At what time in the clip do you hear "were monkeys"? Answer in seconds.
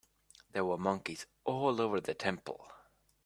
0.65-1.27